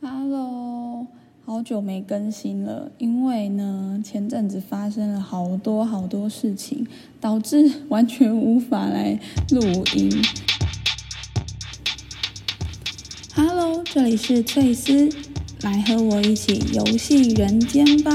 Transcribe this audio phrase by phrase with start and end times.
[0.00, 1.06] Hello，
[1.44, 6.86] 好久没更新了，因为呢前阵子发生了好多好多事情，
[7.20, 9.18] 导致完全无法来
[9.50, 10.22] 录音。
[13.34, 15.08] Hello，这里是翠丝，
[15.62, 18.12] 来和我一起游戏人间吧。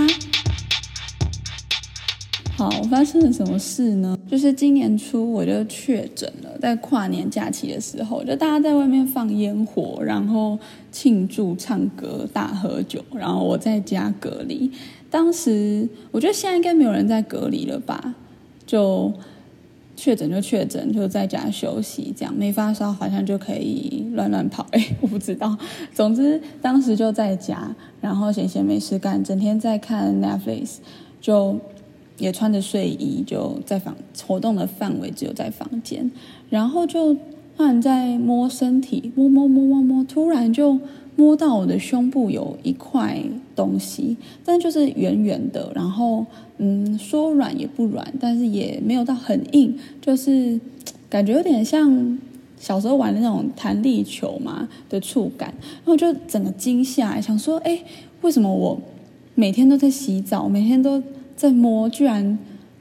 [2.60, 4.18] 好，发生了什么事呢？
[4.30, 10.60] 就是今年初我就确诊了，在跨年假期的时候，就大家在外面放烟火，然后
[10.92, 14.70] 庆祝、唱歌、大喝酒，然后我在家隔离。
[15.10, 18.14] 当时我觉得现在应该没有人在隔离了吧？
[18.66, 19.10] 就
[19.96, 24.68] 确诊就确诊，就在家休息，这样没发烧好像就可以乱乱跑。
[24.76, 25.58] 哎，我不知道。
[25.94, 30.80] 总之当时就在家，然后闲闲没事干，整天在看 Netflix，
[31.22, 31.58] 就。
[32.20, 33.96] 也穿着睡衣，就在房
[34.28, 36.12] 活动的范围只有在房间，
[36.50, 40.80] 然后就突然在摸身体，摸摸摸摸摸，突然就
[41.16, 43.22] 摸到我的胸部有一块
[43.56, 46.26] 东西，但就是圆圆的，然后
[46.58, 50.60] 嗯，说软也不软，但是也没有到很硬，就是
[51.10, 52.18] 感觉有点像
[52.58, 57.80] 小时候玩的那种弹力球嘛的触感，然后就整个惊吓，想说，哎，
[58.22, 58.80] 为什么我
[59.36, 61.02] 每天都在洗澡，每天都。
[61.40, 62.38] 在摸，居然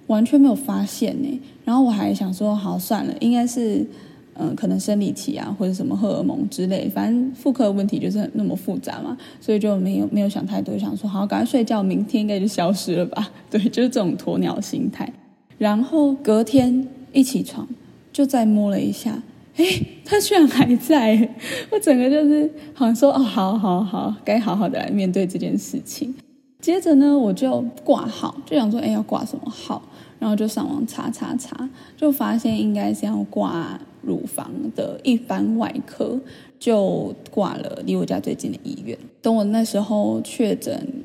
[0.08, 1.40] 完全没有发现呢。
[1.64, 3.86] 然后我还想说，好算了，应该是
[4.34, 13.30] 嗯，可能生理期啊，或者什么荷尔蒙之类，反正妇科问题就是那么复杂嘛，所以就没有没有想太多，想说好，赶快睡觉，明天应该就消失了吧。
[13.48, 15.08] 对，就是这种鸵鸟心态。
[15.56, 17.68] 然后隔天一起床，
[18.12, 19.22] 就再摸了一下，
[19.56, 19.64] 哎，
[20.04, 21.28] 它居然还在。
[21.70, 26.12] 我整个就是好像说，哦，好好好，该好好的来面对这件事情。
[26.60, 29.80] 接着呢，我就挂号，就想说，哎，要挂什么号？
[30.18, 36.18] 然后就上网查查查，就发现应该是要挂乳房的一般外科，
[36.58, 38.98] 就挂了离我家最近的医院。
[39.22, 41.04] 等我那时候确诊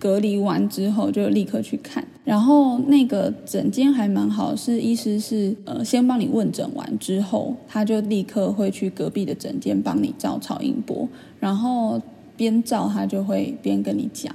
[0.00, 2.04] 隔离完之后，就立刻去看。
[2.24, 11.08] 然后那个诊间还蛮好，是医师是呃先帮你问诊完之后，他就立刻会去隔壁的诊间帮你照超音波，
[11.38, 12.02] 然后
[12.36, 14.34] 边照他就会边跟你讲。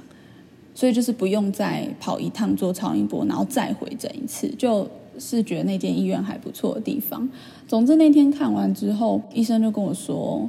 [0.74, 7.28] 所以就是不用再跑一趟做超音波，然后再回诊一次，就是觉得那间医院还不错的地方。
[7.68, 10.48] 总之那天看完之后，医生就跟我说，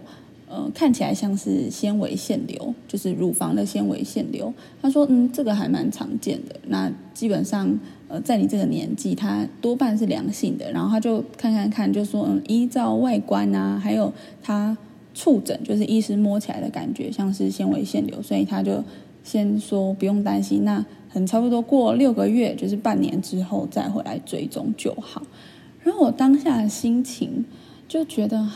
[0.50, 4.52] 呃，看起来像是纤维腺瘤，就是乳房的纤维腺瘤。
[4.82, 6.56] 他说，嗯，这个还蛮常见的。
[6.68, 10.72] 那基本上，呃，在你这个年纪，它多半是良性的。
[10.72, 14.12] 然后他就看看看，就说，嗯，依照外观啊，还有
[14.42, 14.76] 他
[15.14, 18.84] 触诊，就是医师摸起来的感觉，像是纤维腺瘤，所以他就。
[19.26, 25.24] 先说不用担心，那很差不多过六个月，就是半年之后再回来追踪就好。
[25.82, 27.44] 然后我当下的心情
[27.88, 28.48] 就觉得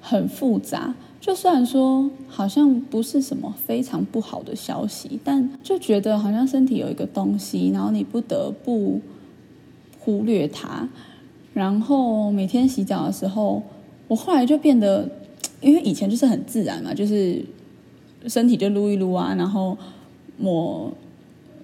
[0.00, 9.00] 很复杂，就算说好像不是什么非常不好的消息，但就觉得好像身体有一个东西，然后你不得不
[10.00, 10.88] 忽略它。
[11.54, 13.62] 然后每天洗澡的时候，
[14.08, 15.08] 我后来就变得，
[15.60, 17.44] 因为以前就是很自然嘛，就是。
[18.26, 19.76] 身体就撸一撸啊，然后
[20.36, 20.92] 抹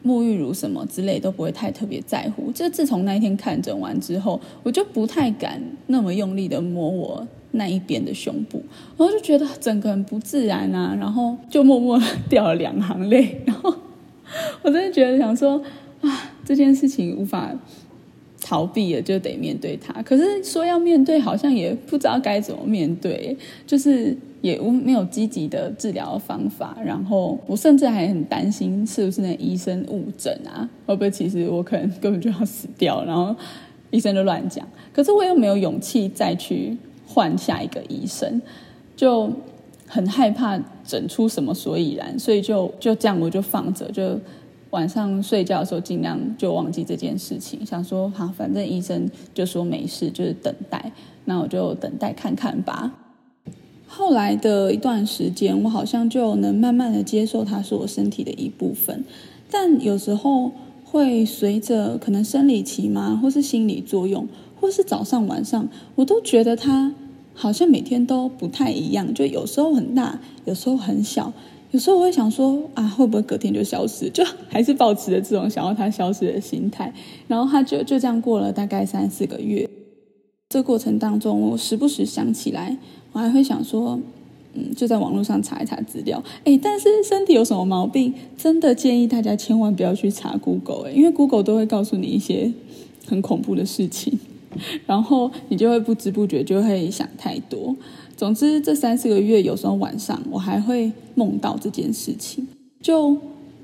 [0.04, 2.52] 沐浴乳什么之类都不会太特别在乎。
[2.52, 8.62] 就自从那一天看诊完之后，我就不太敢那么用力的摸我那一边的胸部，
[8.96, 13.40] 然后就觉得整个人不自然啊，然后就默默掉了两行泪。
[13.46, 13.74] 然后
[14.62, 15.62] 我真的觉得想说
[16.02, 17.50] 啊，这件事情无法
[18.40, 20.02] 逃避了，就得面对它。
[20.02, 23.36] 可是说要面对，好像也不知道该怎么面对，
[23.66, 24.16] 就是。
[24.44, 30.68] 也没有积极的治疗方法，然后我甚至还很担心是不是那医生误诊啊？
[30.84, 33.02] 会不会其实我可能根本就要死掉？
[33.06, 33.34] 然后
[33.90, 38.42] 医生就乱讲，可是我又没有勇气再去换下一个医生，
[38.94, 39.32] 就
[39.86, 44.20] 很害怕诊出什么所以然，所以就就这样我就放着，就
[44.72, 50.92] 晚上睡觉的时候尽量就忘记这件事情，想说好，反正医生就说没事，就是等待，
[51.24, 52.92] 那我就等待看看吧。
[53.96, 59.04] 后来的一段时间，我好像就能慢慢的接受它是我身体的一部分，
[59.48, 60.50] 但有时候
[60.84, 64.26] 会随着可能生理期嘛，或是心理作用，
[64.60, 66.92] 或是早上晚上，我都觉得它
[67.34, 71.32] 好像每天都不太一样，就有时候很大，有时候很小，
[71.70, 74.10] 有时候我会想说啊，会不会隔天就消失？
[74.10, 76.92] 就还是保持着这种想要它消失的心态，
[77.28, 79.70] 然后它就就这样过了大概三四个月。
[80.54, 82.78] 这过程当中，我时不时想起来。
[83.10, 83.98] 我还会想说，
[84.52, 92.52] 嗯，就在网络上查一查资料，哎，但是身体有什么毛病，真的建议大家千万不要去查 Google，哎，因为 Google 都会告诉你一些
[93.04, 94.16] 很恐怖的事情。
[94.86, 97.74] 然后你就会不知不觉就会想太多。
[98.16, 102.46] 总之，这三四个月，有时候晚上我还会梦到这件事情，
[102.80, 103.16] 就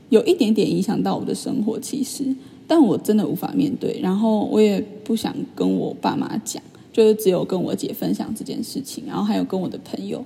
[0.09, 1.79] 有一点点影响到我的生活。
[1.79, 2.35] 其实，
[2.67, 6.61] 但我真的无法面对，然后我也不想跟我爸妈讲，
[6.93, 10.25] 就是只有跟我姐分享这件事情，然后还有跟我的朋友。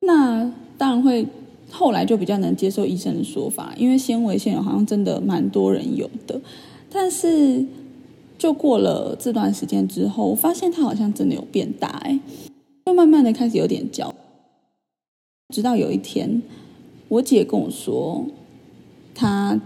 [0.00, 1.26] 那当然会，
[1.70, 6.40] 后来就比较能接受医生的说法，因为纤维腺好像真的蛮多人有的。
[6.90, 7.64] 但是，
[8.38, 12.20] 就过了这段时间之后，我发现它好像真的有变大，哎。
[12.84, 14.14] 就慢慢的开始有点焦，
[15.52, 16.40] 直到有一天，
[17.08, 18.24] 我姐跟我说，
[19.12, 19.60] 她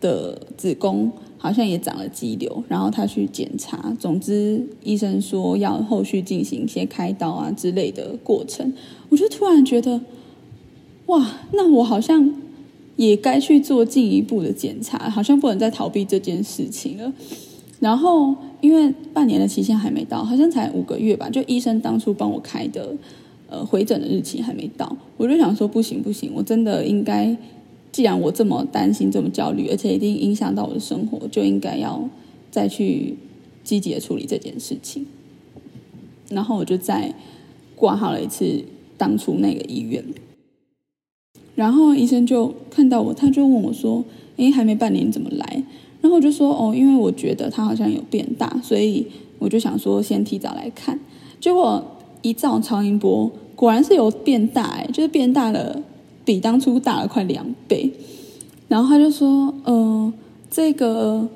[0.00, 8.72] 的子宫好像也长了肌瘤，然后他去检查，总之医生说要后续进行一些开刀啊之类的过程，
[9.08, 10.00] 我就突然觉得，
[11.06, 12.34] 哇，那我好像
[12.96, 17.12] 也该去做进一步的检查，好像不能再逃避这件事情了。
[17.80, 22.92] 然后，因为半年的期限还没到，好像才五个月吧，就医生当初帮我开的，
[23.48, 27.36] 呃，回诊的日期还没到，我就想说不行不行，我真的应该，
[27.90, 32.08] 既然我这么担心、这么焦虑，而且一定影响到我的生活，就应该要
[32.50, 33.16] 再去
[33.64, 35.06] 积极的处理这件事情。
[36.30, 37.14] 然后我就再
[37.74, 38.64] 挂号了一次
[38.96, 40.04] 当初那个医院，
[41.54, 44.04] 然后医生就看到我，他就问我说
[44.36, 45.64] ：“诶，还没半年，怎么来？”
[46.00, 49.06] 然后我就说哦，因为我觉得它好像有变大，所以
[49.38, 51.00] 我就想说先提早来看。
[51.40, 51.84] 结果
[52.22, 55.82] 一照超音波，果然是有变大，哎，就是变大了，
[56.28, 57.90] 比当初大了快两倍。
[58.68, 60.12] 然后他就说，呃，
[60.50, 61.26] 这个。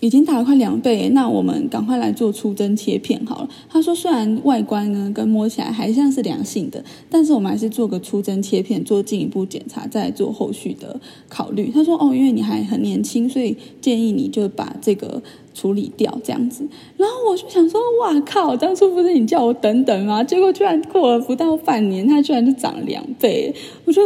[0.00, 3.48] 已经大了快两倍，那我们赶快来做出针切片好了。
[3.70, 11.00] 他说，虽然外观呢跟摸起来还像是良性的，但是我们还是做个出针切片，做进一步检查，再做后续的
[11.30, 11.70] 考虑。
[11.72, 15.22] 他说，哦，因为你还很年轻，所以建议你就把这个
[15.54, 16.66] 处理掉这样子。
[16.98, 20.22] 然后我就想说，哇靠，当初不是你叫我等等吗？
[20.22, 23.54] 结果居然过了不到半年，它居然就涨了两倍。
[23.86, 24.02] 我就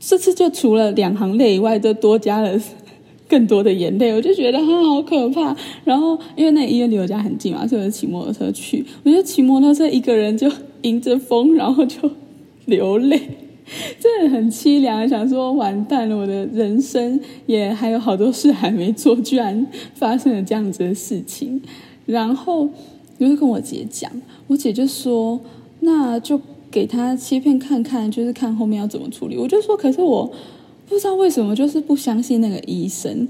[0.00, 2.60] 这次就除了两行泪以外，就多加了。
[3.28, 5.56] 更多的眼泪，我就觉得他好可怕。
[5.84, 8.84] 然后因为那医院离我家很近嘛，所以我就骑摩托车去。
[9.04, 10.52] 我就骑摩托车一个人就
[10.82, 12.10] 迎着风，然后就
[12.66, 13.18] 流泪，
[14.00, 15.08] 真的很凄凉。
[15.08, 21.60] 想说完蛋了，我的人生也还有好多事还没做，居然发生了这样子的事情。
[22.06, 22.68] 然后
[23.18, 24.10] 我就跟我姐讲，
[24.48, 25.40] 我姐就说
[25.80, 30.30] ：“那就给他切片看看，就是看后面要怎么处理。”我就说：“可是我。”
[30.88, 33.26] 不知道为什么，就是不相信那个医生。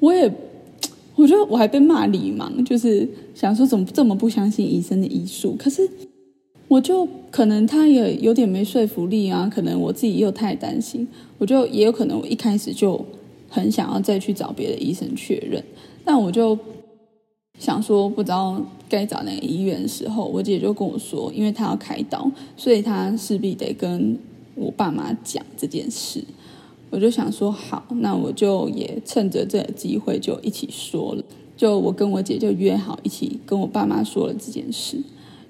[0.00, 0.30] 我也，
[1.16, 5.56] 我觉得我还被骂理盲，就是想说怎么这么不相信医生的医术。
[5.58, 5.88] 可是，
[6.68, 9.50] 我就可能他也有点没说服力啊。
[9.52, 11.06] 可能我自己又太担心，
[11.38, 13.04] 我就也有可能我一开始就
[13.48, 15.62] 很想要再去找别的医生确认。
[16.04, 16.58] 但我就
[17.58, 24.18] 想说，不知道该找哪个医院的时候，我姐就跟我说，因为她要开刀，所以她势必得跟
[24.54, 26.22] 我爸妈讲这件事。
[26.90, 31.22] 我就想说好，那我就也趁着这个机会就一起说了。
[31.56, 35.02] 就我跟我姐就约好一起跟我爸妈说了这件事。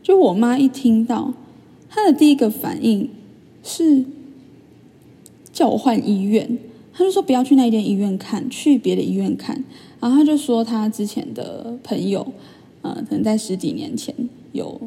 [0.07, 1.35] 就我妈一听到，
[1.89, 3.11] 她的第一个反应
[3.65, 4.05] 是
[5.53, 6.61] 叫我换医院，
[6.93, 9.65] 她就说不要去那间医院看，去别的医院看。
[9.99, 12.25] 然后她就说她之前的朋友，
[12.83, 14.15] 呃，可能在十几年前
[14.53, 14.81] 有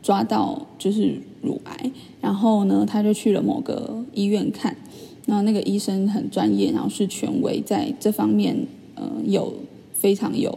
[0.00, 1.90] 抓到就是乳癌，
[2.20, 4.76] 然后呢，她就去了某个医院看。
[5.26, 8.56] 然后那个医生很专业，然后是权威，在这方面，
[8.94, 9.52] 呃，有
[9.92, 10.56] 非常有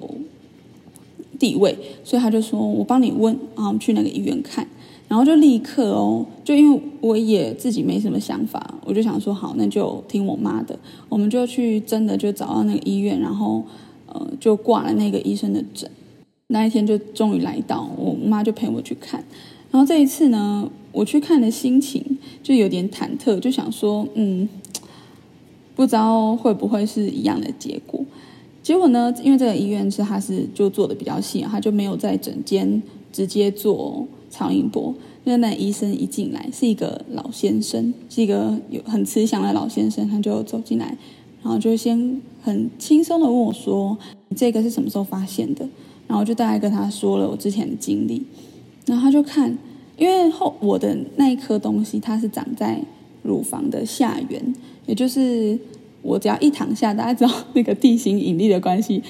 [1.44, 4.66] 地位，所以他就说：“我帮你问，然后去那个医院看。”
[5.10, 13.62] 然后就立刻哦，就因为我也自己没什么想法，我就想说：“好，那就听我妈的。”我们就去真的就找到那个医院，然后
[14.08, 15.92] 呃，就挂了那个医生的诊。
[16.48, 19.22] 那一天就终于来到，我妈就陪我去看。
[19.70, 24.48] 然后这一次呢，我去看的心情就有点忐忑，就想说：“嗯。”
[25.76, 28.06] 不知道会不会是一样的结果？
[28.64, 29.14] 结果呢？
[29.22, 34.96] 因为这个医院是他是就做的比较细，他就没有在诊间直接做超音波。
[35.26, 40.98] 那那医生一进来是一个老先生，是一个有很慈祥的老先生，他就走进来，
[41.44, 43.98] 然后就先很轻松的问我说
[44.36, 45.68] ：“这个是什么时候发现的？”
[46.08, 48.24] 然后就大概跟他说了我之前的经历，
[48.86, 49.58] 然后他就看，
[49.98, 52.82] 因为后我的那一颗东西它是长在
[53.24, 54.56] 乳房的下缘。
[54.86, 55.58] 也就是
[56.04, 59.02] 我只要一躺下，大家知道那个地心引力的关系，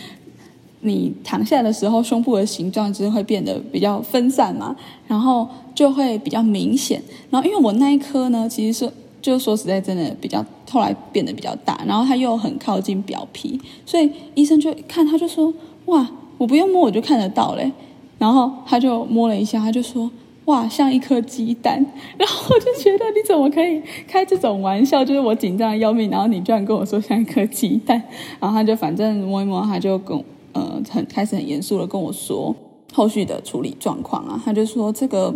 [0.82, 4.76] 你躺下的时候，胸部的形状就是会变得比较分散嘛，
[5.08, 5.46] 然后
[5.76, 7.02] 就会比较明显。
[7.30, 15.54] 然后因为我那一颗呢，其实是就说实在真的比较后来变得比较大，然后它又很靠近表皮，所以医生就看他就说：
[15.88, 16.08] 哇，
[16.38, 17.72] 我不用摸我就看得到嘞。
[18.20, 20.10] 然后他就摸了一下，他就说。
[20.46, 21.86] 哇，像一颗鸡蛋，
[22.18, 25.04] 然后我就觉得你怎么可以开这种玩笑？
[25.06, 28.02] 就是我紧张要命，然后你居然跟我说像一颗鸡蛋，
[28.42, 30.22] 然后他就反正摸一摸，他就跟
[30.52, 32.54] 呃很开始很严肃的跟我说
[32.92, 35.34] 后续的处理状况啊，他就说这个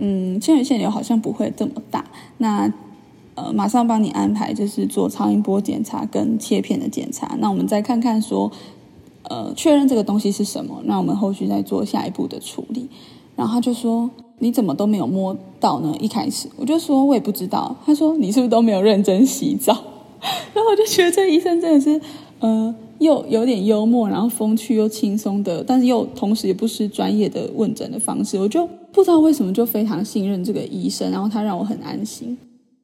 [0.00, 2.04] 嗯纤维腺瘤好像不会这么大，
[2.38, 2.72] 那
[3.36, 8.50] 呃马上帮你安排就是做超音波检查跟切片的检查，那我们再看看说
[9.22, 12.88] 呃确认这个东西是什么，那我们后续再做下一步的处理，
[13.40, 14.10] 然后他就说。
[14.42, 15.94] 你怎么都没有摸到呢？
[16.00, 17.76] 一开始我就说，我也不知道。
[17.84, 19.74] 他说，你是不是都没有认真洗澡？
[20.54, 22.00] 然后我就觉得这医生真的是，
[22.38, 28.38] 呃，又有点幽默，然后风趣又轻松的，但是又同时也不失专业的问诊的方式。
[28.38, 32.38] 我就不知道为什么就非常信任这个医生，然后他让我很安心。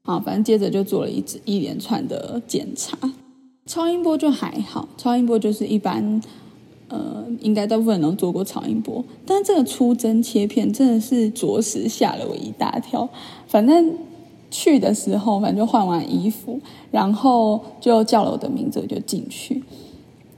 [0.05, 2.99] 好，反正接着就做了一一连串的检查，
[3.65, 6.21] 超音波就还好，超音波就是一般。
[6.89, 13.09] 呃，应该大部分人都做过超音波，但是这个出针切片真的是着实吓了我一大跳。
[13.49, 13.93] 反正
[14.51, 19.63] 去的时候，反正就换完衣服，然后就叫了我的名字，我就进去。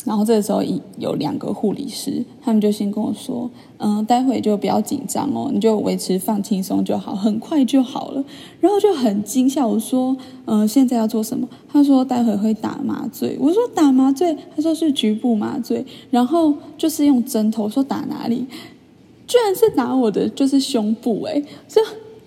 [0.05, 0.63] 然后这时候，
[0.97, 8.25] 有两个护理师，他们就先跟我说：“嗯，待会就不要紧张哦，你就维持放轻松就好，很快就好了。”
[8.61, 18.47] 然后就很惊吓，我说：“嗯，现在要做什么？”他说：“待会会打麻醉。”我说：“打麻醉？”他说：“是局部麻醉，然后就是用针头。”说：“打哪里？”
[19.27, 21.81] 居然是打我的就是胸部，哎，这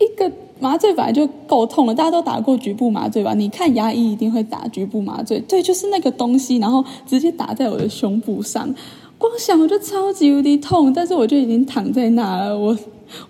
[0.06, 0.32] 一个。
[0.62, 3.34] 麻醉本来就够痛了，大家都打过局部麻醉吧？
[3.34, 8.72] 你看牙医一定会打局部麻醉，对，就是那个东西，然后直接打在我的胸部上，
[9.18, 12.78] 光想我就超级无敌痛，但是我就已经躺在那了，我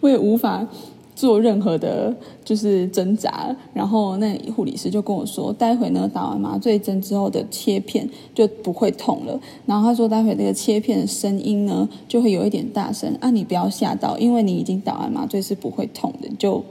[0.02, 0.68] 我也无法
[1.16, 3.56] 做任何的，就是挣扎。
[3.74, 9.40] 然后那护理师就跟我说，待会呢打完麻醉针之后的切片就不会痛了。
[9.66, 16.62] 然后他说，待会那个切片的声音呢就会有一点大声啊，你不要吓到，因为你已经打完麻醉是不会痛的，就。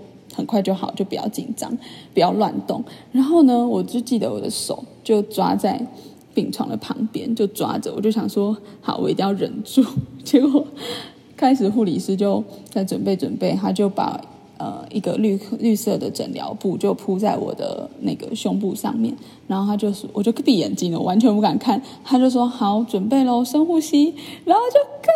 [0.41, 1.71] 很快就好，就不要紧张，
[2.15, 2.83] 不要乱动。
[3.13, 5.79] 然后呢，我就记得我的手就抓在
[6.33, 7.93] 病床的旁边，就抓着。
[7.95, 9.85] 我就想说，好，我一定要忍住。
[10.25, 10.67] 结果
[11.37, 14.19] 开始护理师就在准备准备，他就把
[14.57, 19.15] 呃一个绿绿色的诊疗布就铺在我的那个胸部上面。
[19.47, 21.83] 然后他就说，我就闭眼睛了，完全不敢看。
[22.03, 24.15] 他就说，好，准备喽，深呼吸。
[24.47, 25.13] 然后就更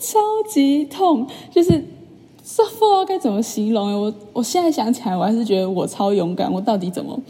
[0.00, 1.84] 超级痛，就是。
[2.48, 6.50] 这不知道该怎么形容我我现在想起来，我还是觉得我超勇敢。
[6.50, 7.20] 我到底怎么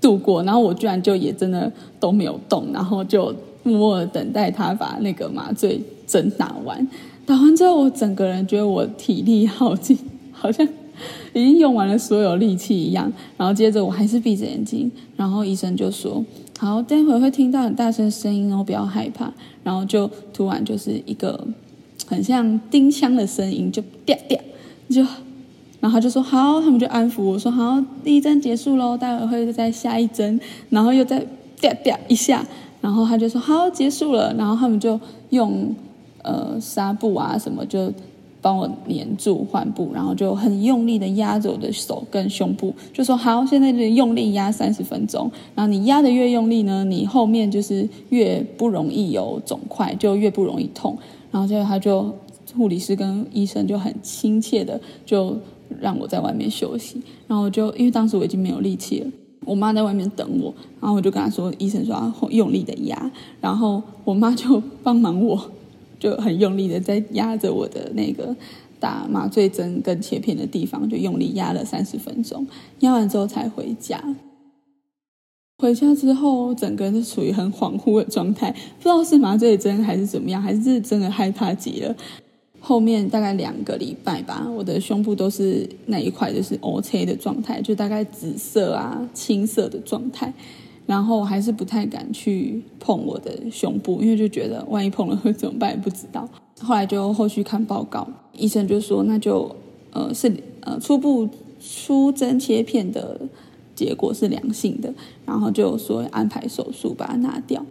[0.00, 0.42] 度过？
[0.42, 6.86] 然后我居然就也真的都没有动，然后就默默的等待他把那个麻醉针打完。
[7.24, 9.96] 打完之后，我整个人觉得我体力耗尽，
[10.32, 10.66] 好像
[11.32, 13.10] 已经用完了所有力气一样。
[13.36, 16.22] 然后接着我还是闭着眼睛，然后医生就说
[16.58, 21.46] ：“好，待会会听到很大声声音哦，不要害怕。”然后就突然就是一个
[22.08, 24.36] 很像钉枪的声音，就掉 掉。
[24.88, 25.04] 就，
[25.80, 30.38] 然后就说好，他们就安抚我说好，第一针结束喽，待会会再下一针，
[30.70, 31.24] 然后又再
[31.60, 32.44] 掉掉一下，
[32.80, 35.00] 然后他就说好，结束了，然后他们就
[35.30, 35.74] 用
[36.22, 37.92] 呃纱布啊什么就
[38.40, 50.96] 帮我粘住患部，然后就很用力的压着我的手跟胸部，就说好，现在就用力压三十分钟，然后你压的越用力呢，你后面就是越不容易有肿块，就越不容易痛，
[51.30, 52.14] 然后接着他就。
[52.56, 55.36] 护理师跟医生就很亲切的就
[55.80, 59.10] 让我在外面休息，然后就因为当时我已经没有力气了，
[59.44, 65.50] 我妈在外面等我，然后我就跟她说，医生说用力的压，然后我妈就帮忙我，
[65.98, 68.34] 就很用力的在压着我的那个
[68.78, 72.46] 打麻醉针跟切片的地方，就用力压了三十分钟，
[72.80, 74.02] 压完之后才回家。
[75.58, 81.94] 回家之后，整个人是处于很恍惚的状态，不知道是麻醉针还是怎么样，还是真的害怕极了。
[82.66, 90.32] 后面大概两个礼拜吧，我的胸部都是那一块就是 O C 的状态，就大概紫色啊、青色的状态，
[90.86, 96.26] 然后还是不太敢去碰我的胸部，因为就觉得万一碰了会怎么办也不知道。
[96.58, 99.54] 后来就后续看报告，医生就说那就
[99.92, 101.28] 呃是呃初步
[101.60, 103.20] 出针切片的
[103.74, 104.90] 结果是良性的，
[105.26, 107.62] 然后就说安排手术把它拿掉，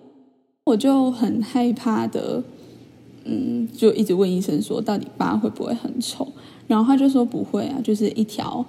[0.66, 2.44] 我就很害怕的。
[3.26, 6.28] 嗯，就一直问医生说，到底疤会不会很丑？
[6.68, 8.66] 然后他就说不会啊，就是一条。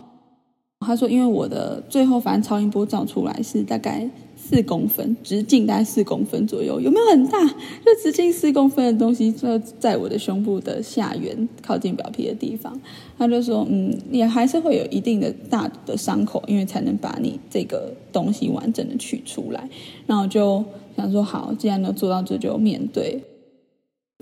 [0.80, 4.06] 他说，因为我的最后反正超音波照出来是大概
[4.37, 7.42] 四公分，直径大概四公分左右，有没有很大？
[7.46, 12.78] 就直径四公分的东西就在我的胸部的下缘，靠近表皮的地方。
[13.16, 19.66] 他就说，嗯，也还是会有一定的大的伤口，因为才能把你这个东西完整的取出来。
[20.06, 20.62] 然后就
[20.99, 23.23] 想说，好，既然都做到这，就面对。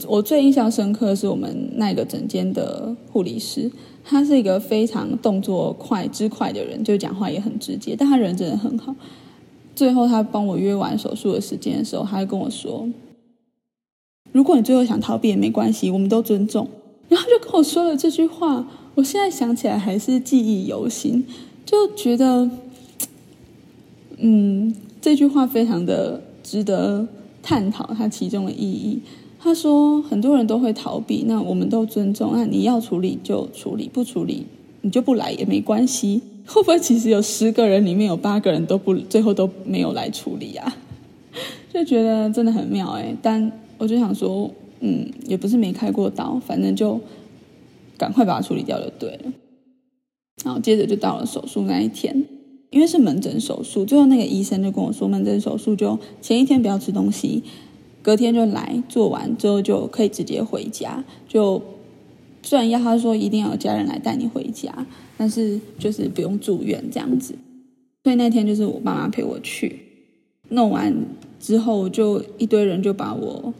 [0.08, 3.70] 我最印象深刻的是我们那个整间的护理师，
[4.02, 8.94] 他是一个非常动作快、之快的人，就讲话也很直接，但他人真的很好。
[9.74, 12.88] 最后他帮我约完手术的时间的时候，他就跟我说
[14.32, 16.68] ：“如果你最后想逃避也没关系，我们都尊重。”
[17.08, 21.22] 然后就跟我说了这句话，我现在想起来还是记忆犹新，
[21.66, 22.50] 就觉得，
[24.16, 27.06] 嗯，这句话非常的值得
[27.42, 29.02] 探讨它其中的意义。
[29.44, 32.30] 他说：“很多人都会逃避，那我们都尊重。
[32.32, 34.46] 那你要处理就处理，不处理
[34.82, 36.22] 你就不来也没关系。
[36.46, 40.76] 会不会其实有十个人里面有八个人都不最后都没有来处理啊？
[41.74, 43.16] 就觉得真的很妙哎。
[43.20, 47.00] 但我就想说，嗯，也不是没开过刀，反正就
[47.98, 49.32] 赶快把它处理掉就对了。
[50.44, 52.24] 然后接着就到了手术那一天，
[52.70, 57.42] 因为是门诊手术，最后那个医生就跟我说，门诊手术就前一天不要吃东西。”
[58.02, 61.04] 隔天就来做完之后就可以直接回家。
[61.28, 61.62] 就
[62.42, 67.34] 虽然要他说一定要有家人来带你回家，但是就是不用住院这样子。
[68.04, 69.78] 所以那天就是我爸妈陪我去
[70.48, 70.94] 弄完
[71.38, 73.54] 之后，就一堆人就把我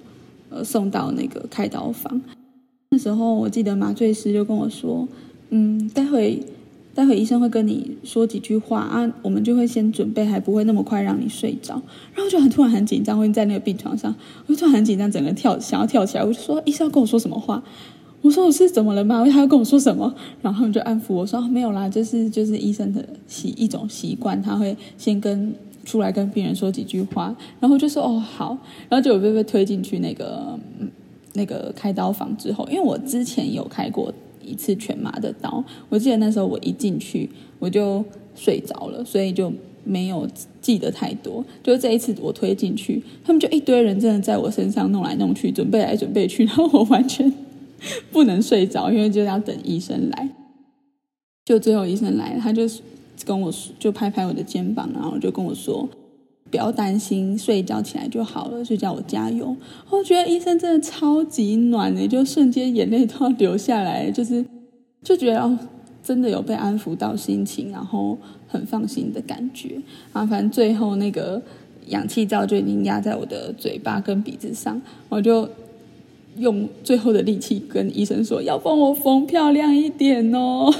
[0.51, 2.21] 呃送到那个开刀房。
[2.91, 5.09] 那时候我记得麻醉师就跟我说
[5.51, 6.43] ：“嗯，待会。”
[6.95, 11.81] 待会医生会跟你说几句话啊，我们就会先准备，还不会那么快让你睡着。
[12.15, 14.15] 然后就很突然很紧张，会在那个病床上，
[14.47, 17.63] 我就突然很紧张，整个跳想要跳起来，我就说医生要跟我说什么话？
[18.21, 19.25] 我说我是怎么了吗？
[19.25, 20.15] 他要跟我说什么？
[20.43, 28.57] 然后他们就安抚我说没有啦，就是就是医生的习一种习惯，他会先跟出来跟病人说几句话，然后就说哦好，
[28.91, 30.59] 然后就被被推进去那个
[31.33, 34.13] 那个开刀房之后，因为我之前有开过。
[34.45, 39.53] 一次全麻的刀，我记得那时候我一进去我就睡着了，所以就
[39.85, 40.29] 没有
[40.61, 41.45] 记得太多。
[41.63, 47.33] 就这一次我推进去，他们就一堆人真的在我身上弄来弄去，准备来准备去，然后我完全
[48.11, 50.29] 不能睡着，因为就要等医生来。
[51.45, 52.63] 就最后医生来了，他就
[53.25, 55.89] 跟我说就拍拍我的肩膀，然后就跟我说。
[56.53, 59.57] 不要担心，睡一觉起来就好了，就叫我加油。
[59.89, 64.45] 我觉得医生真的超级暖的，就瞬间眼泪都要流下来，就是
[65.03, 65.59] 就觉得，
[66.05, 69.81] 真的有被安抚到心情，然后很放心的感觉。
[70.13, 71.41] 啊，反正最后那个
[71.87, 75.49] 氧气罩就已经压在我的嘴巴跟鼻子上，我就
[76.37, 80.71] 用最后的力气跟医生说，要帮我缝漂亮一点哦。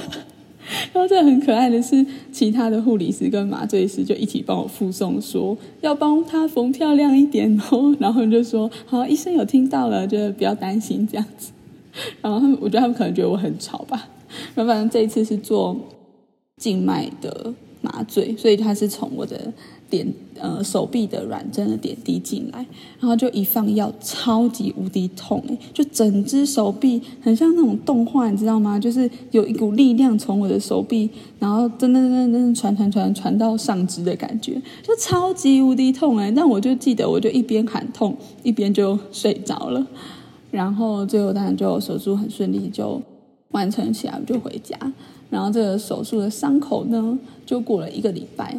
[0.93, 7.95] 然后这很可爱的是，其他的护理师跟麻醉师就一起帮我附送，说要帮他缝漂亮一点哦。
[7.99, 11.51] 然后就说好，医生有听到了，就不要担心这样子。
[12.21, 14.09] 然后他们，我觉得他们可能觉得我很吵吧。
[14.55, 15.75] 然后反正这一次是做
[16.57, 19.51] 静脉的麻醉，所以他是从我的。
[19.89, 22.65] 点呃手臂的软针的点滴进来，
[22.99, 25.57] 然后就一放药，超级无敌痛哎！
[25.73, 28.79] 就整只手臂很像那种动画，你知道吗？
[28.79, 36.31] 就是有一股力量从我的手臂，然后噔噔噔噔传传传传到上肢的感觉，就超级无敌痛哎！
[36.31, 39.85] 但我就记得，我就一边喊痛，一边就睡着了。
[40.49, 43.01] 然后最后当然就手术很顺利，就
[43.51, 44.77] 完成起来，我就回家。
[45.29, 48.55] 然后这个手术的伤口呢，就过了一个礼拜。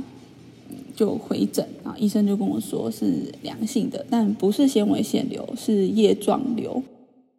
[0.95, 6.83] 就回诊，然后医生就跟我说是良性的，但不是纤维腺瘤，是叶状瘤。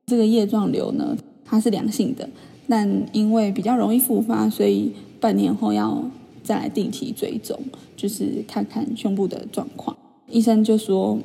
[0.06, 2.30] 这个叶状瘤呢，它是良性的，
[2.68, 6.04] 但因为比较容易复发，所以半年后要
[6.44, 7.58] 再来定期追踪，
[7.96, 9.96] 就是看看胸部的状况。
[10.30, 11.18] 医生就说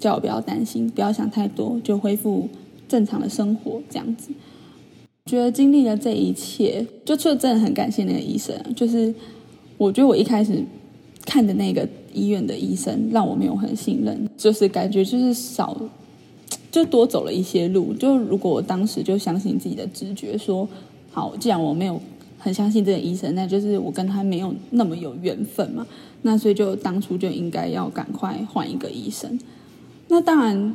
[0.00, 2.48] 叫我不要担心，不要想太多，就恢复
[2.88, 4.30] 正常的生活这样子。
[5.26, 9.14] 觉得经历了这一切，就就真的很感谢那个医生，就是
[9.76, 10.64] 我觉得我一开始。
[11.28, 15.76] 看的那个医院的医生让我没有很信任，就是感觉就是少，
[16.72, 17.92] 就多走了一些路。
[17.92, 20.66] 就如果我当时就相信自己的直觉，说
[21.12, 22.00] 好，既然我没有
[22.38, 25.86] 很相信这个医生，那就是我跟他没有那么有缘分嘛。
[26.22, 29.38] 那所以就当初就应该要赶快换一个医生。
[30.08, 30.74] 那当然，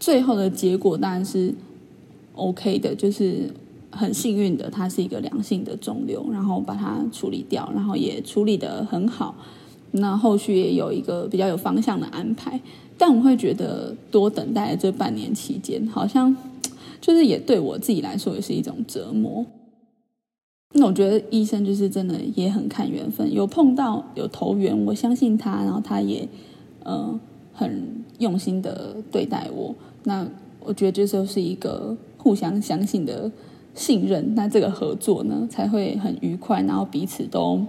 [0.00, 1.54] 最后的结果当然是
[2.34, 3.50] OK 的，就是
[3.90, 9.34] 很幸运的，它是一个良性的肿瘤，然后把它处理掉，然后也处理的很好。
[9.96, 12.60] 那后续也有一个比较有方向的安排，
[12.98, 16.34] 但我会觉得多等待这半年期间，好像
[17.00, 19.44] 就是也对我自己来说也是一种折磨。
[20.74, 26.28] 那我觉得医生就是真的也很看缘分，有碰到有投缘，我相信他，然后他也
[26.82, 27.18] 呃
[27.52, 29.74] 很用心的对待我。
[30.04, 30.26] 那
[30.60, 33.30] 我觉得这就是一个互相相信的
[33.74, 37.64] 信任，那这个合作呢才会很愉快，然后彼此都。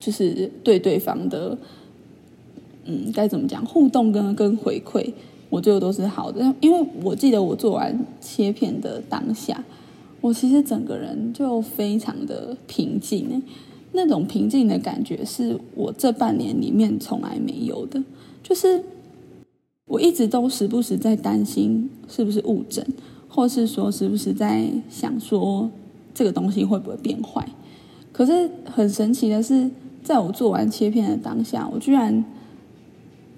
[0.00, 1.56] 就是对对方的，
[2.86, 3.64] 嗯，该怎么讲？
[3.64, 5.12] 互动跟跟回馈
[5.50, 6.54] 我最后都是好的。
[6.60, 9.62] 因为我记得我做完切片的当下，
[10.22, 13.42] 我其实整个人就非常的平静，
[13.92, 18.02] 那种平静的感觉是我这半年里面从来没有的。
[18.42, 18.82] 就是
[19.84, 22.86] 我一直都时不时在担心是不是误诊，
[23.28, 25.70] 或是说时不时在想说
[26.14, 27.46] 这个东西会不会变坏。
[28.12, 29.70] 可是很神奇的是，
[30.02, 32.24] 在我做完切片的当下，我居然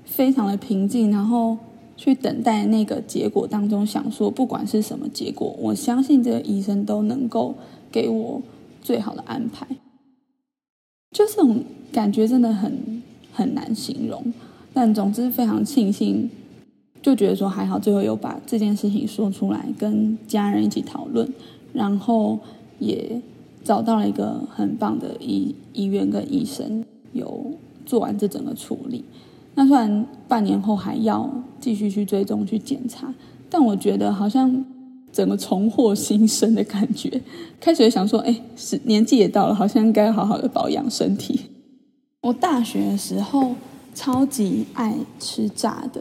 [0.05, 1.59] 非常的平静，然后
[1.97, 7.55] 去等待那个结果当中，想说不管是什么结果，我相信这个医生都能够
[7.91, 8.41] 给我
[8.81, 9.67] 最好的安排。
[11.11, 14.33] 就这种感觉真的很很难形容，
[14.73, 16.31] 但总之非常庆幸，
[17.03, 21.31] 就觉得说还好，最后有把这件事情说出来，跟家人一起讨论，
[21.73, 22.39] 然后
[22.79, 23.21] 也。
[23.65, 27.53] 找到了一个很棒的医医院跟医生，有
[27.87, 29.05] 做完这整个处理。
[29.55, 33.13] 那虽然半年后还要继续去追踪去检查，
[33.49, 34.65] 但我觉得好像
[35.13, 37.21] 整个重获新生的感觉。
[37.61, 41.41] 开始想说，哎，是年纪也到了，好像该好好的保养身体。
[42.23, 43.55] 我大学的时候
[43.95, 46.01] 超级爱吃炸的，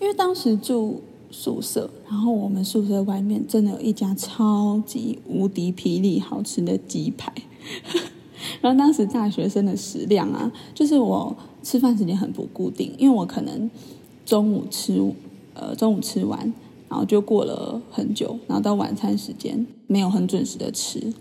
[0.00, 1.00] 因为当时住。
[1.32, 7.32] 宿舍，然后我们宿舍外面真的有一家超级无敌霹雳好吃的鸡排。
[8.60, 13.70] 然后当时大学生的食量啊，就是我吃饭时间很不固定，因为我可能
[14.26, 15.00] 中午吃，
[15.54, 16.40] 呃中午吃完，
[16.88, 21.12] 然后就过了很久，然后到晚餐时间没有很准时的吃，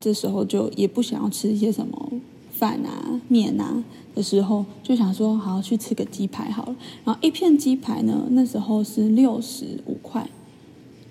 [0.00, 2.12] 这时候就也不想要吃一些什么。
[2.62, 3.82] 饭啊、面啊
[4.14, 6.76] 的时候，就想说好去吃个鸡排好了。
[7.02, 10.30] 然后一片鸡排呢，那时候是六十五块，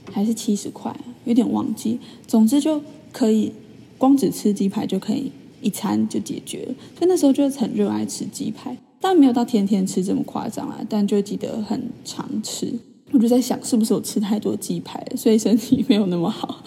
[0.10, 2.00] 还是七十块，有点忘记。
[2.26, 3.52] 总之就可以
[3.98, 5.30] 光只吃鸡排就可以
[5.62, 6.74] 一餐就解决了。
[6.98, 10.80] 所以那时候就很热爱吃鸡排，但没有到天天吃这么夸张啊。
[10.88, 12.74] 但就记得很常吃。
[13.12, 16.64] 我就在想，是不是我吃太多鸡排，所以身体没有那么好。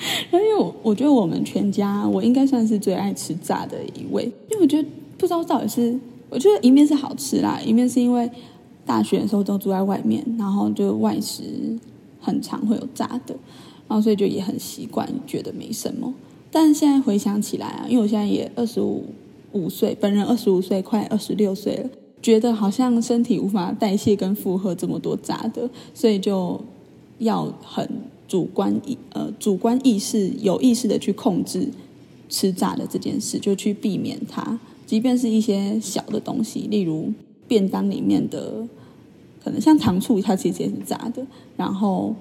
[0.32, 4.24] 因为我我觉得我们全家，我应该算是最爱吃炸的一位。
[4.50, 5.98] 因为我觉得不知道到底是，
[6.30, 8.30] 我觉得一面是好吃啦，一面是因为
[8.86, 11.42] 大学的时候都住在外面，然后就外食
[12.20, 13.34] 很常会有炸的，
[13.86, 16.12] 然后所以就也很习惯，觉得没什么。
[16.50, 19.04] 但现在回想起来啊，因为我现在也二十五
[19.52, 21.90] 五岁，本人二十五岁，快二十六岁了，
[22.22, 26.58] 觉得好像身体无法代谢跟负荷这么多炸的，所以就
[27.18, 27.86] 要很。
[28.30, 31.68] 主观意呃，主观意识有意识的去控制
[32.28, 34.60] 吃炸的这件事，就去避免它。
[34.86, 37.12] 即便是一些小的东西，例如
[37.48, 38.64] 便当里面的，
[39.42, 41.26] 可能像糖醋，它其实也是炸的。
[41.56, 42.14] 然后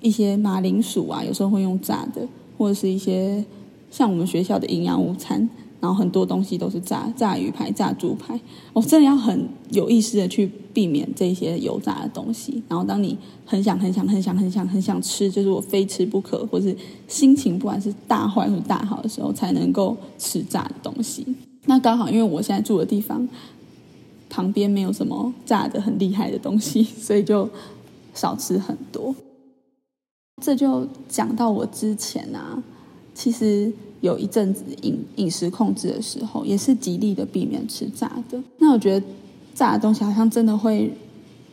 [0.00, 3.44] 一些马铃薯啊，有时候会用炸的，或者是一些
[3.90, 5.46] 像我们学校的营养午餐。
[5.80, 8.38] 然后很多东西都是炸炸鱼排、炸猪排，
[8.74, 12.62] 我真的要很有意识的去避免这些油炸的东西。
[12.68, 13.16] 然后当你
[13.46, 16.76] 很想、很想、很想、很想、很想吃，就是我非吃不可，或是
[17.08, 21.26] 心情不管是大坏或大好的时候，才能够吃炸的东西。
[21.64, 23.26] 那刚好因为我现在住的地方
[24.28, 27.48] 旁边没有什么炸的很厉害的东西， 所以就
[28.12, 29.14] 少吃很多。
[30.42, 32.62] 这就讲到我之前啊，
[33.14, 33.72] 其实。
[34.00, 38.42] 有一阵子饮饮食控制的时候，也是极力的避免吃炸的。
[38.58, 39.06] 那我觉得
[39.54, 40.92] 炸的东西好像真的会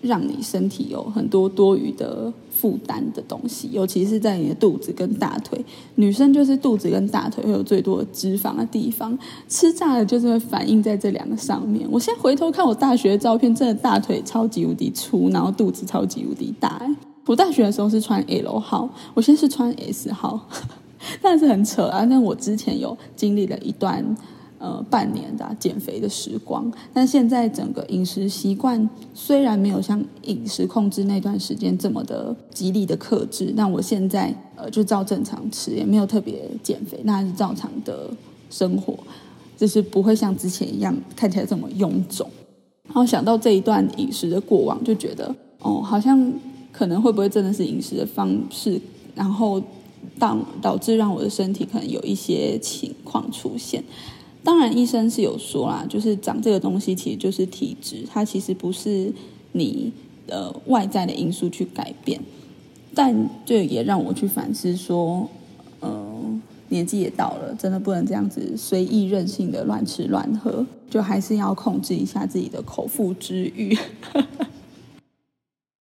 [0.01, 5.63] 让你身体有很多多余的负担的东西，尤其是在你的肚子跟大腿。
[5.95, 9.17] 女生就是肚子跟大腿会有最多的脂肪的地方，
[9.49, 11.87] 吃炸的就是会反映在这两个上面。
[11.91, 16.81] 我现在回头看我大学的照片，真的大腿超级无敌粗，然后肚子超级无敌大。
[17.25, 20.47] 我大学的时候是穿 L 号，我现在是穿 S 号。
[21.21, 22.03] 但是很扯啊！
[22.05, 24.03] 那我之前有经历了一段
[24.59, 38.09] 呃半年的减肥的时光，但现在整个饮食习惯虽然没有像饮食控制那段时间这么的极力的克制，但我现在呃就照正常吃，也没有特别减肥，那是照常的
[38.49, 38.97] 生活，
[39.55, 42.29] 就是不会像之前一样看起来这么臃肿。
[42.85, 46.33] 然后想到这一段饮食的过往，就觉得哦，好像
[46.71, 48.81] 可能会不会真的是饮食的方式，
[49.13, 49.61] 然后。
[50.19, 53.83] 导导致让我的身体可能有一些情况出现，
[54.43, 59.13] 当然医生是有说啦，就是长这个东西其实就是体质，它其实不是
[59.51, 59.91] 你
[60.27, 62.19] 呃外在的因素去改变，
[62.95, 65.29] 但这也让我去反思说，
[65.79, 73.77] 呃年纪也到了，真的不能这样子随意任性的乱吃乱喝，就还是要控制一下自己的口腹之欲。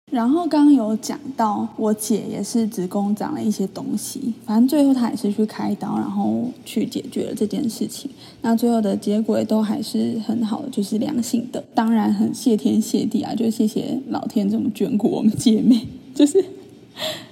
[0.10, 8.10] 然后刚刚有讲到，我姐也是子宫长了一些东西，反正最后她也是去开刀，然后去解决了这件事情。
[8.42, 11.64] 那最后的结果也都还是很好的，就是良性的。
[11.76, 16.44] 当然很谢天谢地啊，就谢谢老天这么眷顾我们姐妹， 就是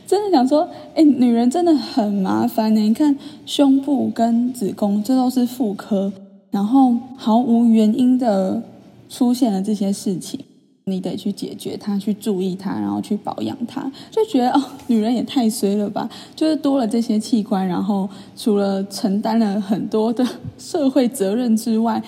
[0.05, 2.79] 真的想说，哎，女人真的很麻烦呢。
[2.79, 6.13] 你看胸部跟子宫，这都是妇科，
[6.51, 8.61] 然后毫无原因的
[9.09, 10.39] 出现了这些事情。
[10.89, 16.09] 你得去解决它，去注意它，然后去保养它，就觉得哦，女人也太衰了吧！
[16.33, 20.25] 就是多了这些器官，然后除了承担了很多的
[20.57, 22.01] 社会责任之外，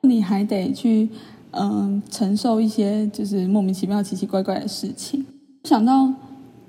[0.00, 1.10] 你还得去
[1.50, 5.24] 嗯承受一些就是莫名其妙、奇奇怪怪的事情。
[5.64, 6.10] 想到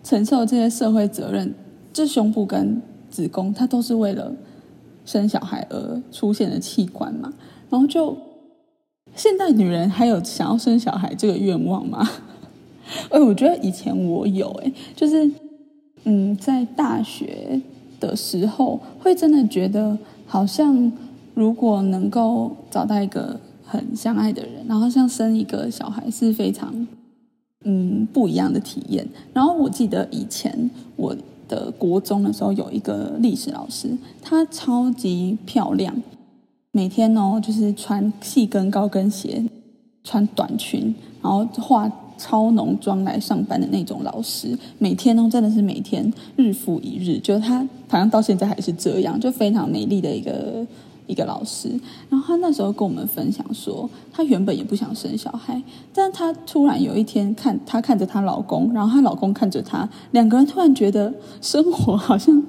[0.04, 1.56] 承受这些社会责任，
[1.94, 4.34] 这胸部跟子宫，它都是为了
[5.06, 7.32] 生小孩而出现的器官嘛，
[7.70, 8.18] 然后就。
[9.16, 12.10] 现代女人还有想要生小孩这个愿望吗？
[13.10, 15.32] 哎，我觉得以前我有，哎，就是，
[16.04, 17.62] 嗯，在大学
[18.00, 20.92] 的时候，会真的觉得，好像
[21.34, 26.88] 如果能够找到一个很相爱的人，然后像生一个小孩是非常，
[27.64, 29.08] 嗯，不一样的体验。
[29.34, 31.16] 然后我记得以前我
[31.48, 35.96] 的国中的时候，有一个历史老师，她超级漂亮。
[36.76, 39.46] 每天哦，就是穿细跟高跟鞋，
[40.04, 44.58] 穿短裙，然后化超浓妆来上班的那种老师。
[44.80, 50.66] 每天哦，真的是每天日复一日，就他好像到现在还是这样，就非常美丽的一个
[51.06, 51.70] 一个老师。
[52.10, 55.62] 然后他那时候跟我们分享说，他原本也不想生小孩，
[55.94, 62.42] 但他突然有一天看他看着她老公，然后她老公看着她，两个人突然觉得生活好像。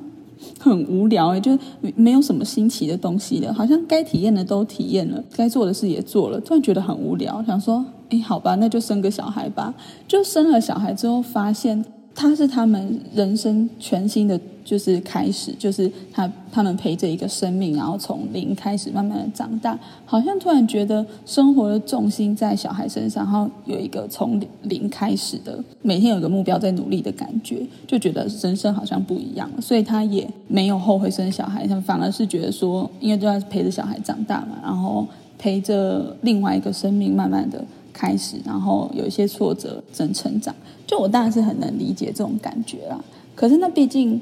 [0.58, 1.58] 很无聊哎，就
[1.96, 9.74] 没有什么新奇的东西了，好像该体验的都体验了，该做的事也做了，突然觉得很无聊，想说，哎，好吧，那就生个小孩吧。
[10.08, 11.84] 就生了小孩之后，发现。
[12.14, 37.62] 他是他们人生全新的就是开始，就是他他们陪着一个生命，然后从零开始慢慢的长大，好像突然觉得生活的重心在小孩身上，然后有一个从零开始的每天有个目标在努力的感觉，就觉得人生好像不一样了，所以他也没有后悔生小孩，他反而是觉得说，因为都要陪着小孩长大嘛，然后陪着另外一个生命慢慢的。
[37.94, 40.54] 开始，然后有一些挫折，真成长。
[40.86, 43.02] 就我当然是很能理解这种感觉啦。
[43.34, 44.20] 可是那毕竟，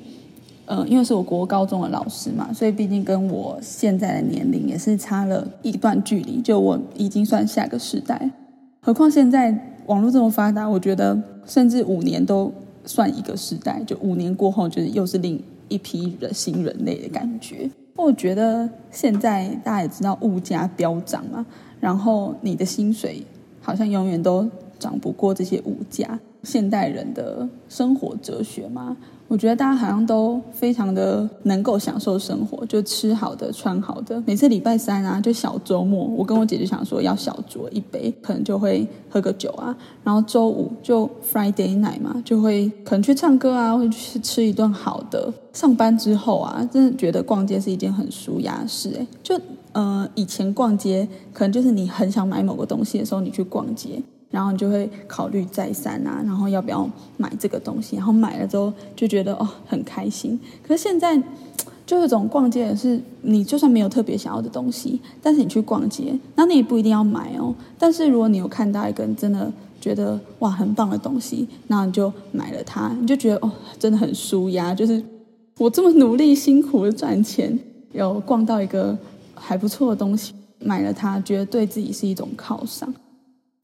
[0.64, 6.40] 呃，因为是我国高中的老师嘛，所以毕竟跟我现在的年龄也是差了一段距离。
[6.40, 8.30] 就我已经算下个时代，
[8.80, 12.52] 何况现在网络这么发达，我觉得甚至五年都
[12.84, 13.82] 算一个时代。
[13.84, 17.68] 就五年过后，就是又是另一批的新人类的感觉。
[17.96, 21.44] 我觉得现在大家也知道物价飙涨嘛，
[21.80, 23.22] 然后你的薪水。
[23.62, 24.48] 好像永远都
[24.78, 26.20] 涨不过这些物价。
[26.42, 28.96] 现代人的生活哲学嘛，
[29.28, 34.22] 我觉得大家好像都非常的能够享受生活，就吃好的、穿好的。
[34.26, 39.74] 每次礼拜三啊，就小周末，我跟我姐姐想说要小酌一杯，可能就会喝个酒啊。
[40.02, 45.32] 然后周五就 Friday night 嘛，就会可能去唱歌啊，或者去吃一顿好的。
[45.52, 48.92] 上班之后啊，真的觉得逛街是一件很舒压的事。
[48.98, 49.40] 哎，就。
[49.74, 54.02] 呃，以前逛街可能就是你很想买某个东西的时候，你去逛街，
[54.32, 60.36] 然后你就会考虑再三啊，然后要不要买这个东西，然后买了之后就觉得哦很开心。
[60.66, 61.16] 可是现在
[61.86, 67.54] 就有种逛街的是，你就算没有特别想要的东西，但是你去逛街，那你也不一定要买哦。
[67.78, 75.00] 但是如果你有看到一个真的觉得哇很棒的东西，那你就买了它，你就觉得哦真的很舒压，就是
[75.58, 77.56] 我这么努力辛苦的赚钱，
[77.92, 78.98] 有逛到一个。
[79.34, 82.94] 还不错的东西，买了它，觉得对自己是一种犒赏。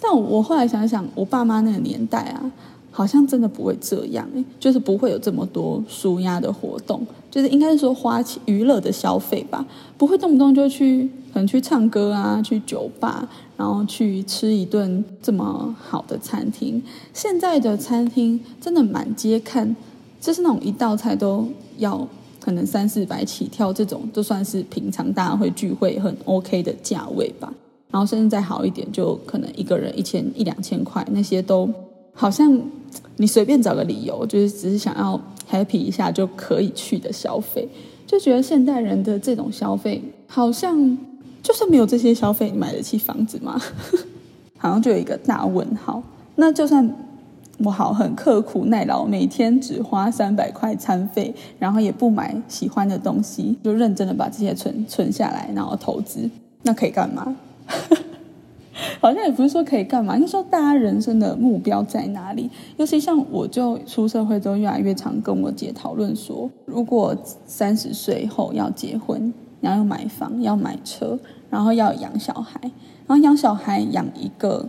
[0.00, 2.50] 但我后来想想，我爸妈那个年代啊，
[2.90, 4.26] 好像真的不会这样，
[4.60, 16.80] 就是不会有这么多舒压的活动，就是应该是说花娱乐的消费吧，不会动不动就去可能去唱歌啊，去酒吧，然后去吃一顿这么好的餐厅。
[17.12, 19.74] 现在的餐厅真的满街看，
[20.20, 21.46] 就是那种一道菜都
[21.78, 22.06] 要。
[22.40, 27.52] 可能三四百起跳，这种都算是平常大家会聚会很 OK 的价位吧。
[27.90, 31.68] 然后甚至再好一点，就可能一个人一千一两千块，那些都
[32.12, 32.60] 好像
[33.16, 35.20] 你随便找个理由，就是只是想要
[35.50, 37.68] happy 一下就可以去的消费。
[38.06, 40.98] 就觉得现代人的这种消费，好像
[41.42, 43.60] 就算没有这些消费，你买得起房子吗？
[44.58, 46.02] 好像就有一个大问号。
[46.36, 46.94] 那就算。
[47.64, 56.30] 我好很刻苦耐劳，每天只花三百块餐费，然后也不买喜欢的东西，就认真的把这些存存下来，然后投资，
[56.62, 57.36] 那可以干嘛？
[59.00, 62.48] 好像也不是说可以干嘛，应该说大家人生的目标在哪里？
[62.76, 71.18] 尤其像我就出社会之后，越来越常跟我姐讨论说，如果三十岁后要结婚，然后要买房、要买车，
[71.50, 72.60] 然后要养小孩，
[73.06, 74.68] 然后养小孩养一个，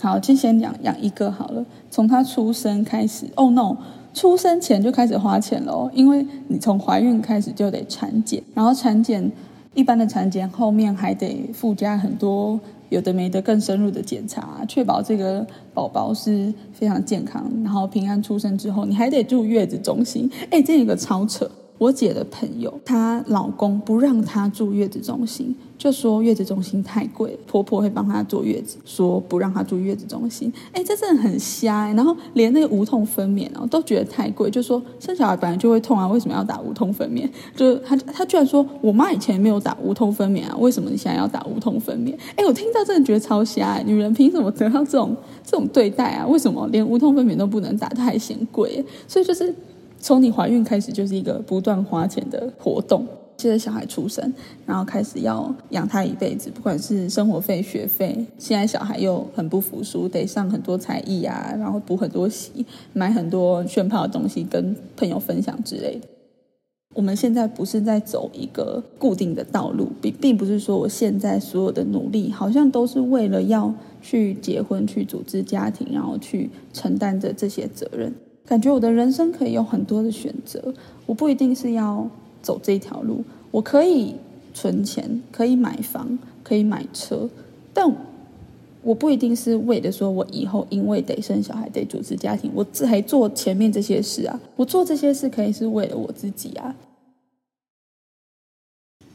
[0.00, 1.64] 好，就先养养一个好了。
[1.90, 3.76] 从他出生开始，Oh no，
[4.14, 9.30] 出生前就开始花钱喽，因为你从怀孕开始就得产检，然后产检。
[9.74, 20.30] 一般的产检后面还得附加很多有的没的更深入的检查，确保这个宝宝是非常健康，然后平安出生之后，你还得住月子中心。
[20.50, 21.50] 哎，这一个超扯。
[21.78, 30.52] 我姐的朋友，她老公不让她住月子中心，就说月子中心太贵，婆婆会帮她坐月子，说不让她住月子中心。
[30.70, 31.92] 哎，这真的很瞎。
[31.94, 37.28] 然后连那个无痛分娩哦，都觉得太贵，就说生小孩本来就会痛啊，为什么要打无痛分娩？
[37.56, 42.14] 就她她居然说，我妈以前没有打无痛分娩啊，为什么你现在要打无痛分娩？
[42.36, 43.78] 哎，我听到真的觉得超瞎。
[43.84, 46.24] 女人凭什么得到这种这种对待啊？
[46.24, 47.88] 为什么连无痛分娩都不能打？
[47.88, 48.84] 她还嫌贵？
[49.08, 49.52] 所以就是。
[50.04, 53.06] 从你怀孕开始就是一个不断花钱的活动，
[53.42, 54.32] 接着小孩出生，
[54.64, 58.24] 然后开始要养他一辈子，不管是生活费、学费。
[58.38, 66.06] 现在小孩又很不服输，得上很多才艺啊，然后补很多习，买很多炫炮的东西跟朋友分享之类的。
[66.94, 78.14] 我们现在不是在走一个固定的道路，并并不是说我现在所有的努力好像都是为了要去结婚、去组织家庭，然后去承担着这些责任。
[78.44, 80.74] 感觉我的人生可以有很多的选择，
[81.06, 82.06] 我不一定是要
[82.42, 84.16] 走这条路，我可以
[84.52, 87.28] 存钱，可以买房，可以买车，
[87.72, 87.90] 但
[88.82, 94.40] 我不一定是为了说我以后因为得生小孩得组织家庭，我还做前面这些事啊。
[94.56, 96.74] 我做这些事可以是为了我自己啊。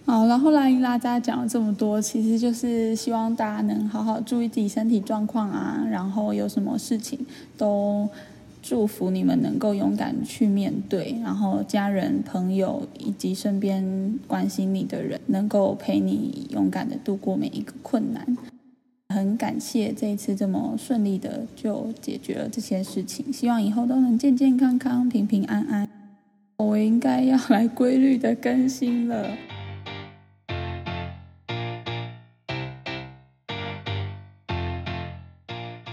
[0.06, 7.20] 好，然后拉一拉大家讲了这么多，其实就是希望大家能好好注意自己身体状况啊，然后有什么事情
[7.58, 8.08] 都。
[8.70, 18.38] 祝福你们能够勇敢去面对，然后家人、朋友以及身边关心你的人能够陪你勇敢的度过每一个困难。
[19.08, 25.88] 很感谢这一次这么顺利的就解决了这些事情，希望以后都能健健康康、平平安安。
[26.58, 29.30] 我应该要来规律的更新了。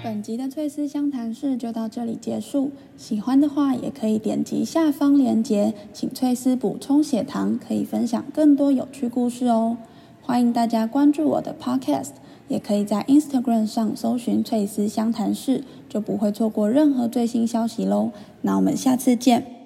[0.05, 2.73] 本集的翠丝相谈室就到这里结束。
[2.95, 9.79] 喜欢的话，也可以点击下方链接，请翠丝补充血糖，可以分享更多有趣故事哦。
[10.21, 12.11] 欢迎大家关注我的 Podcast，
[12.49, 18.11] 也可以在 Instagram 上搜寻翠丝相谈室，就不会错过任何最新消息喽。
[18.43, 19.64] 那我们下次见。